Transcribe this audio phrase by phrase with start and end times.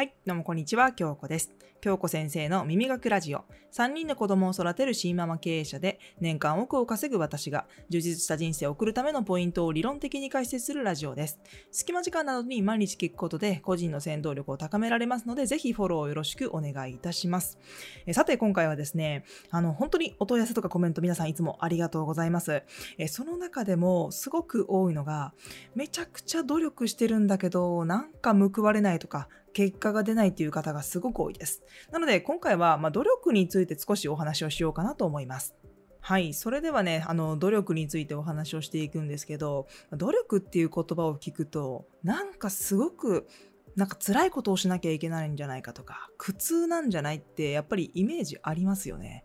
[0.00, 1.50] はい、どうもこんにちは、京子です。
[1.82, 3.44] 京子先生の耳学ラジオ。
[3.72, 11.38] 3人の子供を育てる新ママ経営者で、年間億を稼ぐ私が、充実した人生を送るためのポイントを理論的に解説するラジオです。
[11.70, 17.58] 隙間時間などに毎日聞くことで、個人の戦闘力を高められますので、ぜひフォローよろしくお願いいたします。
[18.06, 22.62] えさて、今回はですね、あの、本当にお問い合わせとかコメント皆さんいつもありがとうございます。
[22.96, 25.34] えその中でも、すごく多いのが、
[25.74, 31.62] めちゃくちゃ努力してるんだけど、なんか報われないとか、結果が出ないという方がすごく多いです。
[31.90, 35.54] なので今回はま努力について少しお話をしようかなと思います。
[36.00, 36.32] はい。
[36.32, 43.28] それではね、あの、努力についてお話をしていくんですけど、努力っていう言葉を聞くと、なんかすごく、
[43.76, 49.24] なんか辛いことをしなきゃいけないんじゃないかとか、苦痛なんじゃないってやっぱりイメージありますよね。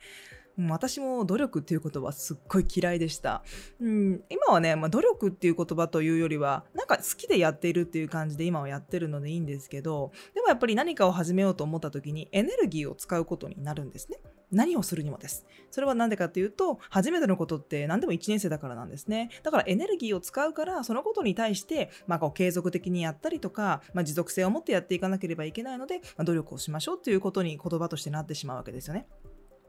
[0.58, 3.44] 私も努力っていう言葉すっごい嫌いでした。
[3.80, 14.18] うん、今はね、まあ、努力っていう言葉というよりは、なんか好きでやっているっていう感じで今はやってるのでいいんですけど、でもやっぱり何かを始めようと思った時にエネルギーを使うことになるんですね。
[14.52, 15.46] 何をするにもです。
[15.72, 19.30] それは何でかっていうと、初めてのことって何でも1年生だからなんですね。
[19.44, 29.08] だからエネルギーを使うから、そのことに対して、まあ、こう継続的にやったりとか、まあ、持続性を持ってやっていかなければいけないので、まあ、努力をしましょうっていうことに言葉としてなってしまうわけですよね。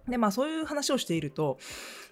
[0.09, 1.59] で、まあそういう話をしていると、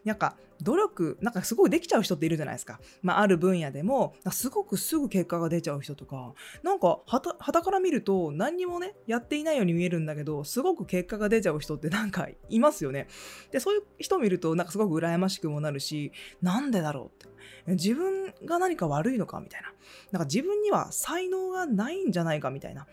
[0.05, 2.81] なんか努力、なんかすごいできちゃう人っているじゃないですか。
[3.03, 13.09] まあある分野でも、すごくすぐ結果が出ちゃう人とか、なんかはた、はたから見ると何にもね、やっていないように見えるんだけど、すごく結果が出ちゃう人ってなんかいますよね。
[13.51, 17.35] で、そういう人を見ると、なんかすごく羨ましくもなるし、なんでだろうって。
[17.67, 19.73] 自分が何か悪いのかみたいな。
[20.13, 22.87] なんか自分には才能がないんじゃないかみたいな。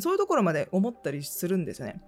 [0.00, 2.00] そういうところまで思ったりするんですよね。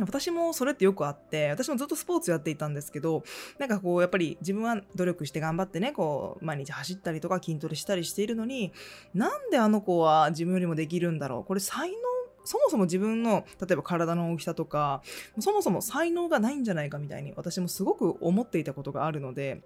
[0.00, 3.24] 私もそれってよくあって、私もずっとスポーツやっていたんですけど、
[3.58, 8.72] なんかこう、やっぱり自分は努力して頑張ってね、こう、毎日走ったりとか筋トレしたりしているのに、
[9.14, 11.96] なんであの子は自分よりもできるんだろうこれ才能
[12.44, 15.02] そもそも自分の、例えば体の大きさとか、
[15.38, 19.62] そもそも才能がないんじゃないかみたいに私もすごく思っていたことがあるので、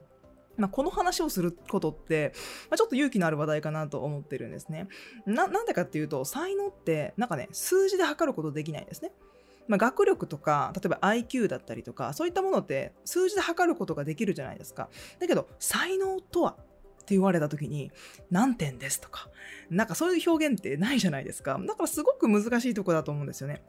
[0.57, 2.33] まあ、この話をすることって、
[2.71, 4.89] まあ、ちょっと勇気のある話題かなと思ってるんですね。
[5.27, 9.13] な、なんでかっていうと、才能って、なんかね、数字で測ることできないんですね。
[9.69, 14.89] まあ、学力とか、例えば IQ だったりとか、そういったものって数字で測ることができるじゃないですか。
[15.19, 16.57] だけど、才能とはっ
[17.07, 17.93] て言われた時に、
[18.31, 19.29] 何点ですとか、
[19.71, 21.61] なんかそういう表現ってないじゃないですか。
[21.65, 23.63] だからすごく難しいとこだと思うんですよね。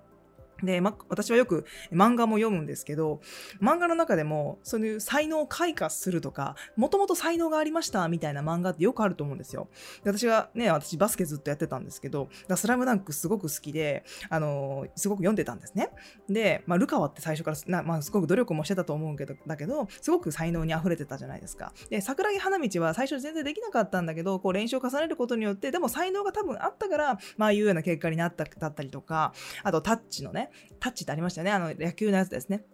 [0.64, 3.22] で、ま、私はよく漫画も読むんですけど、
[3.62, 9.70] 漫画の中でも、そういう才能を開花するとか、もともと才能がありましたみたいな漫画ってよくあると思うんですよ。
[10.04, 15.90] で私はね、私バスケずっとやってたんですけど、スラムダンクすごく好きで、あのー、すごく読んでたんですね。
[16.30, 21.74] で、まあ、ルカワって最初からな、まあ、すごく努力もしてたと思うけど、だけど、すごく才能に溢れてたじゃないですか。
[21.90, 30.47] で、桜木花道は最初全然できなかったんだけど、こう練習を重ねることによって、でも才能が多分あったから、まあ、いうような結果になった、だったりとか、あとタッチのね、
[30.80, 31.52] タッチってありましたよね。
[31.52, 32.66] あの、野球のやつですね。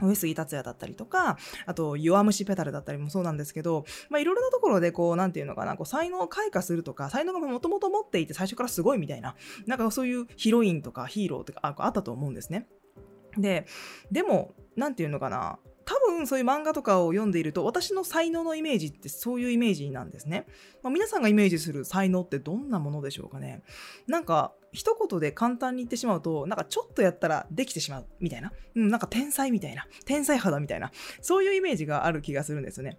[0.00, 1.36] 上杉達也だったりとか、
[1.66, 9.36] あと、弱虫ペダルだったりもそうなんですけど、まあ、いろいろなところで、こう、なんていうのかな、こう、才能を開花するとか、才能がもともと持っていて最初からすごいみたいな、
[9.66, 12.66] なんかそういうヒロインとかヒーローとかあったと思うんですね。
[13.36, 13.66] で、
[14.10, 15.58] でも、なんていうのかな、
[16.10, 20.46] 分そういう漫画とかを読んでいると私の才能のイメージってそういうイメージなんですね。
[20.82, 23.62] まあ、皆さんがイメージする才能ってどんなものでしょうかね。
[24.06, 32.98] なんか一言で簡単に言ってしまうとなんかちょっとやったらできてしまうみたいな、うん、なんか天才みたいな天才肌みたいなそういうイメージがある気がするんですよね。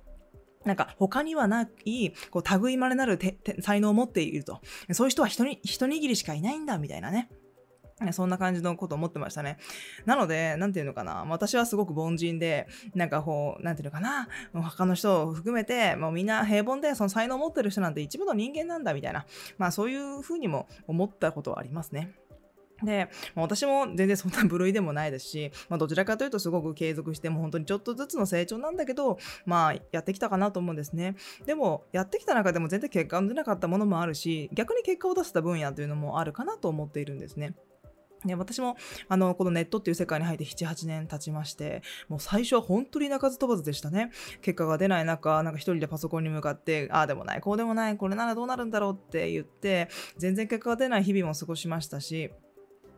[0.66, 3.20] なんか他にはない、こう、類まれなる
[3.62, 4.62] 才能を持っていると。
[4.92, 7.30] そういう人は一握りしかいないんだ、みたいなね。
[8.12, 9.58] そんな感じのこと思ってましたね。
[10.06, 11.26] なので、なんていうのかな。
[11.30, 14.28] 私はすごく凡人で、なんかこう、なんていうのかな。
[14.54, 19.26] 他の人を含めて、もうみんな平凡で、その才能を持ってる人なんて一部の人間なんだ、みたいな。
[19.58, 22.16] まあそういうふうにも思ったことはありますね。
[22.84, 31.16] で、まあ、私も全然そんな部類でもないですし、まあ、どちらかというとすごく継続しても本当にちょっとずつの成長なんだけど、まあ、やってきたかなと思うんですね。
[31.46, 37.56] でも、やってきた中でも全然結果が出なかったものもあるし、逆に結果を出せた分野というのもあるかなと思っているんですね。
[38.26, 38.78] で私も
[39.08, 44.12] あのこのネットっていう世界に入って7、8年経ちまして、もう最初は本当に鳴かず飛ばずでしたね。
[44.42, 52.32] 結果が出ない中、なんか一人でパソコンに向かって、ああでもない、こうでもない、これならどうなるんだろうって言って、全然結果が出ない日々も過ごしましたし、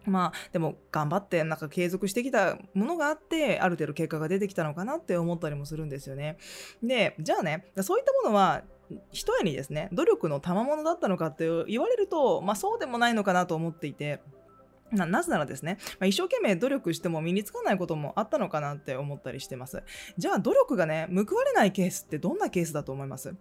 [0.05, 6.37] まあでも頑張ってなんか継続してきたものがあってある程度結果が出てきたのかなって思ったりもするんですよね。
[6.81, 8.63] でじゃあねそういったものは
[9.11, 14.21] 一重にですね努力の賜物だったのかって言われると、まあ、そうでもないのかなと思っていて。
[14.93, 19.83] ななぜならですね、まあ、一生懸命努力しても身につかないこともあったのかなって思ったりしてます。
[20.17, 23.35] じゃあ努力がね、報われないケースってどんなケースだと思います？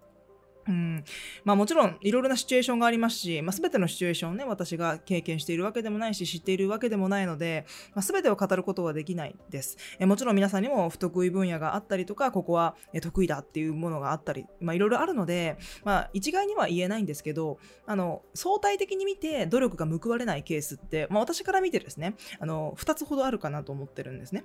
[0.69, 1.05] うん
[1.45, 24.45] まあ、もちろんいろいろなシチュエーションがありますし、まあ、全てのシチュエーションをね私が経験しているわけでもないし知っているわけでもないので、まあ、全てを語ることはできないですえもちろん皆さんにも不得意分野があったりとかここは得意だっていうものがあったり、まあ、いろいろあるので、まあ、一概には言えないんですけどあの相対的に見て努力が報われないケースって、まあ、私から見てですねあの2つほどあるかなと思ってるんですね。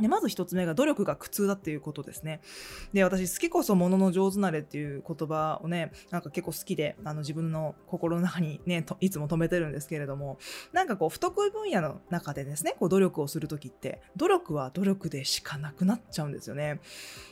[0.00, 2.40] でまず一つ目が努力が苦痛だっていうことですね。
[2.92, 10.38] で、私、好きこそものの上手なれっていう言葉をね、なんか結構好きで、あの自分の心の中にね、いつも止めてるんですけれども、
[10.72, 16.80] なんかこう、不得意分野の中でですね、こう努力をするときって、努力は努力でしかなくなっちゃうんですよね。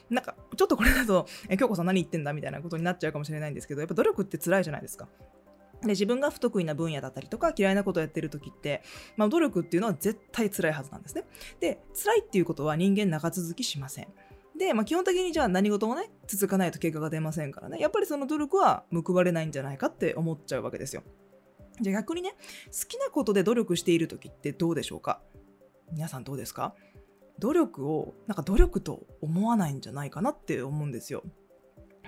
[0.08, 5.08] なんか、ちょっとこれだと、え、京子さん何言ってんだみたいなことになっちゃうかもしれないんですけど、やっぱ努力って辛いじゃないですか。
[5.82, 8.82] で自分が不得意な分野だったりとか嫌いなことをやってる時って、
[9.16, 11.24] まあ、努力っていうのは絶対辛いはずなんですね。
[11.60, 14.08] で辛いっていうことは人間長続きしません。
[14.58, 21.02] で、まあ、基本的にじゃあ何事もね続かないと結果が出ませんからねやっぱりその努力は報われないんじゃないかって思っちゃうわけですよ。
[21.80, 22.30] じゃあ逆にね
[22.66, 25.20] 好きなことで努力している時ってどうでしょうか？
[25.90, 26.74] 皆さんどうですか？
[27.38, 31.24] 努力をなんか努力と思わないんじゃないかなって思うんですよ。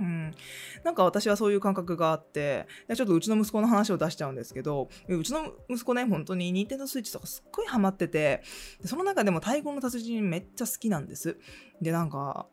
[0.01, 0.35] うん、
[0.83, 8.43] なんか私はそういう感覚があってちょっとうちの息子の話を出しちゃうんですけどうちの息子ね本当に任天堂スイッチとかすっごいハマってて
[8.85, 11.39] その中でも太鼓の達人めっちゃ好きなんです。
[11.81, 12.47] でなんか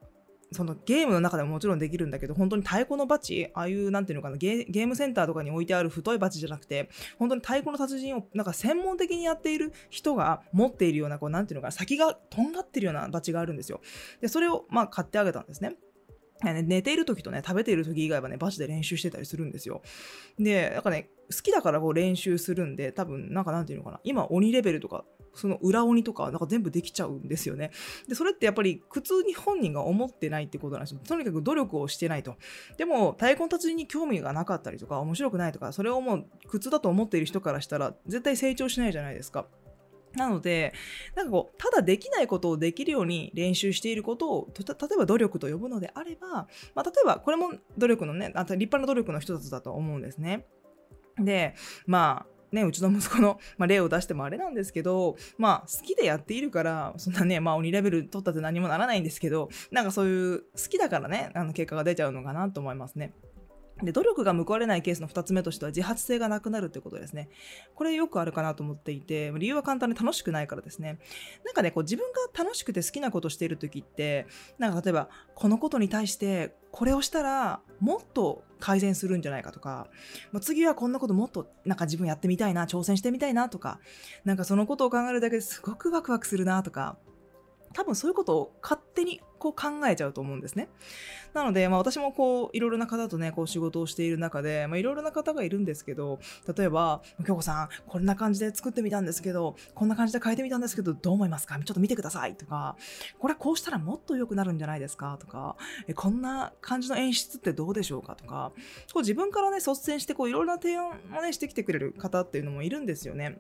[0.53, 13.79] そのゲームの中でももちろんできるんだけど本当に太鼓のバチああいうなんていうのかなゲームセンターとかに置いてある太いバチじゃなくて本当に太鼓の達人をなんか専門的にやっている人が持っているようなこうなんていうのかな先がとんがってるようなバチがあるんですよ。
[14.19, 15.77] でそれをまあ買ってあげたんですね。
[16.43, 19.81] 寝ている時とね、食べている時以外はね、バチで練習してたりするんですよ。
[20.39, 27.71] で、なんかね、好きだからこう練習するんで、多分、なんかなんていうのかな、今、鬼レベルとか、その裏鬼とか、なんか全部できちゃうんですよね。
[28.07, 30.99] で、それってやっぱり苦痛に本人が思ってないってことなんですよ。
[31.07, 32.35] とにかく努力をしてないと。
[32.77, 39.47] でも、太鼓の達人に興味がなかったりとか、面白くないとか、それをもう苦痛だと思っている人からしたら、絶対成長しないじゃないですか。
[40.15, 40.73] なので、
[41.15, 44.63] なんかこう、ただできないことをできるように練習していることを、例
[44.93, 50.45] えば努力と呼ぶのであれば、まあ、例えばこれも努力のね、あと立派な努力の一つだと思うんですね。
[51.17, 51.55] で、
[51.85, 63.13] まあ、ね、うちの息子の、まあ、例を出してもあれなんですけど、まあ、好きでやっているから、そんなね、まあ、鬼レベル取ったって何もならないんですけど、なんかそういう、好きだからね、あの、結果が出ちゃうのかなと思いますね。
[63.83, 67.29] で努力が報われないケースの2つ目としては自発性がなくなるということですね。
[67.75, 70.99] これよくあるかなと思っていて、理由は簡単に楽しくないからですね。
[71.45, 79.87] なんかね、こう自分が楽しくて好きなことしている時って、なんか例えば、このことに対してこれをしたらもっと改善するんじゃないかとか、
[80.31, 83.79] まあ、次はこんなこともっとなんか自分やってみたいな、挑戦してみたいなとか、
[84.23, 86.97] なんかそのことを考えるだけですごくワクワクするなとか、
[87.73, 90.69] 多分そういうことを勝手にこう考えちゃうと思うんですね。
[91.33, 96.19] なので、まあ、私もこういろいろな方とねこう仕事をしている中で、まあ、いろいろな方がいるんですけど
[96.55, 101.57] 例えば「京子さんこんな感じで作ってみたんですけどこんな感じで変えてみたんですけどどう思いますか？
[101.57, 102.75] ちょっと見てください」とか
[103.17, 105.55] 「これはこうしたらもっと良くなるんじゃないですか」とか
[105.95, 108.51] 「こんな感じの演出ってどうでしょうか」とか
[108.93, 113.39] こう自分からね率先してこういろいろな提案をねしてきてくれる方っていうのもいるんですよね。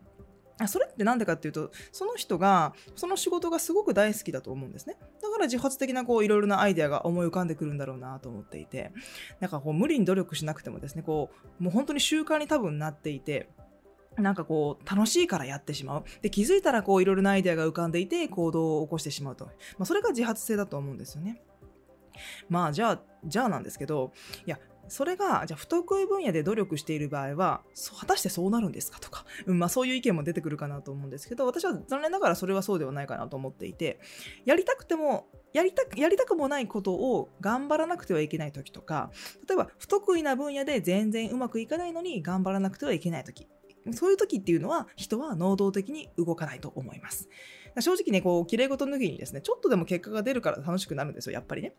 [0.67, 4.97] それって何でかっていうとその人がその仕事がすごく大好きだと思うんですね。
[5.21, 8.91] だから自発的なこういろいろなアイデアが思い浮かんでくるんだろうなと思っていて
[9.39, 13.49] なんかこう無理に努力しなくてもですねこうもう本当に習慣に多分なっていて
[14.17, 16.03] なんかこう楽しいからやってしまう。
[16.21, 21.41] で気づいたらこういろいろなアイデアが浮かんでいて行動を起こしてしまうと、まあ、それが自発性だと思うんですよね。
[22.49, 24.11] まあじゃあじゃあなんですけど
[24.45, 24.59] いや
[24.91, 27.61] それがじゃあ不得意分野で努力している場合は
[27.97, 34.01] 果たしてそうなるんですかとか、 うんまあ、そういう意見も出てくるかなと思うんですけど私は残念ながらそれはそうではないかなと思っていて
[34.43, 39.11] やりたくてもやりたくやりたくもないことを頑張らなくてはいけない時とか
[39.47, 43.47] 例えば不得意な分野で全然うまくいかないのに頑張らなくてはいけない時
[43.93, 47.29] そういう時っていうのは人は能動的に動かないと思います。
[47.79, 51.73] 正直ねこう綺麗事抜きにですねちょっとでも結果が出るから楽しくなるんですよやっぱりね。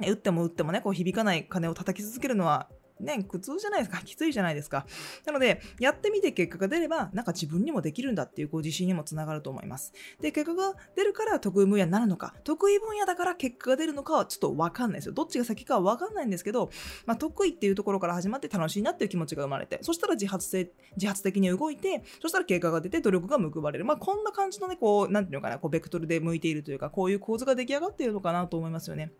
[0.00, 2.68] 打っても打ってもね、こう響かない鐘を叩き続けるのは
[3.00, 3.98] ね、苦痛じゃないですか。
[4.04, 4.86] きついじゃないですか。
[5.26, 9.92] なので、やってみて結果が出れば、なんか自分にもできるんだっていうこう自信にもつながると思います。
[10.20, 15.12] で、結果が出るから得意分野になるのか、得意分野だから結果が出るのかはちょっとわかんないですよ。
[15.12, 16.70] どっちが先かはわかんないんですけど、
[17.04, 23.84] まあ、得意っていうところから始まって楽しいなっていう気持ちが生まれて、そしたら自発性、自発的に動いて、そしたら結果が出て努力が報われる。
[23.84, 29.12] まあ、こんな感じのね、こう、なんていうのかな、こう、ベクトルで向いているというか、こういう構図が出来上がっているのかなと思いますよね。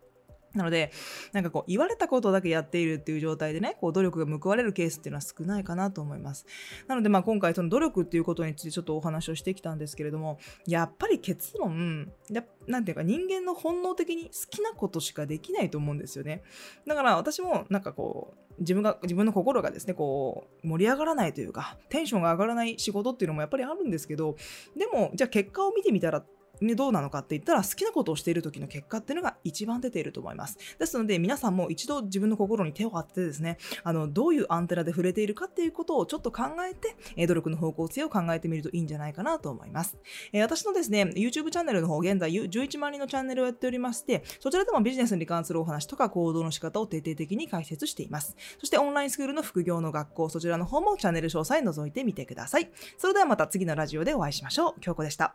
[0.56, 0.90] なので、
[1.32, 6.46] なんかこう、言われたことだけやっているっていう状態でね、こう、努力が報われるケースっていうのは少ないかなと思います。
[6.88, 16.42] なので、まあ今回その努力っていうことについてちょっとお話をしてきたんですけれども、やっぱり結論、やなんていうか人間の本能的に好きなことしかできないと思うんですよね。
[16.86, 24.36] だから私もなんかこう、自分が、自分の心がですね、こう、盛り上がらないというか、テンションが上がらない仕事っていうのもやっぱりあるんですけど、
[24.76, 26.24] でも、じゃあ結果を見てみたら
[26.60, 30.58] ね、どうなのかって言ったら好きなことをしている時の結果っていうのが一番出ていると思います。
[30.78, 39.98] ですので皆さんも一度自分の心に手を当ててですね、あの、どういうアンテナで触れているかっていうことをちょっと考えて、え努力の方向性を考えてみるといいんじゃないかなと思います。
[40.32, 48.36] え、私のですね、YouTube チャンネルの方、現在11万人のチャンネルをやっておりまして、そちらでもビジネスに関するお話とか行動の仕方を徹底的に解説しています。
[48.58, 52.70] そしてオンラインスクールの副業の学校、そちらの方もチャンネル詳細覗いてみてください。
[52.98, 54.80] それではまた次のラジオでお会いしましょう。
[54.80, 55.34] 京子でした。